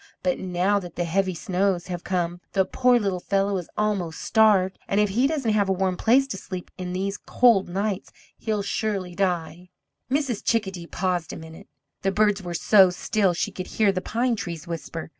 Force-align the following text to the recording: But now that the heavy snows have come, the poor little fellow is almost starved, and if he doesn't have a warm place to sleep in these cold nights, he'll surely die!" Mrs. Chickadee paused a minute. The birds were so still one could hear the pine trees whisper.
But 0.23 0.39
now 0.39 0.79
that 0.79 0.95
the 0.95 1.03
heavy 1.03 1.35
snows 1.35 1.85
have 1.85 2.03
come, 2.03 2.41
the 2.53 2.65
poor 2.65 2.97
little 2.97 3.19
fellow 3.19 3.55
is 3.57 3.69
almost 3.77 4.19
starved, 4.23 4.79
and 4.87 4.99
if 4.99 5.09
he 5.09 5.27
doesn't 5.27 5.53
have 5.53 5.69
a 5.69 5.73
warm 5.73 5.95
place 5.95 6.25
to 6.29 6.37
sleep 6.37 6.71
in 6.75 6.91
these 6.91 7.19
cold 7.19 7.69
nights, 7.69 8.11
he'll 8.35 8.63
surely 8.63 9.13
die!" 9.13 9.69
Mrs. 10.09 10.43
Chickadee 10.43 10.87
paused 10.87 11.33
a 11.33 11.37
minute. 11.37 11.67
The 12.01 12.11
birds 12.11 12.41
were 12.41 12.55
so 12.55 12.89
still 12.89 13.29
one 13.35 13.53
could 13.53 13.67
hear 13.67 13.91
the 13.91 14.01
pine 14.01 14.35
trees 14.35 14.65
whisper. 14.65 15.09